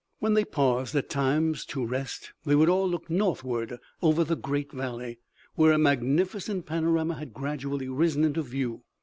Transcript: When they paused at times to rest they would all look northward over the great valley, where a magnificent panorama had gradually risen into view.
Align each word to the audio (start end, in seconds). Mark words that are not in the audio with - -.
When 0.17 0.33
they 0.33 0.45
paused 0.45 0.95
at 0.95 1.11
times 1.11 1.63
to 1.67 1.85
rest 1.85 2.33
they 2.43 2.55
would 2.55 2.69
all 2.69 2.89
look 2.89 3.07
northward 3.07 3.77
over 4.01 4.23
the 4.23 4.35
great 4.35 4.71
valley, 4.71 5.19
where 5.53 5.73
a 5.73 5.77
magnificent 5.77 6.65
panorama 6.65 7.13
had 7.13 7.35
gradually 7.35 7.87
risen 7.87 8.23
into 8.23 8.41
view. 8.41 8.81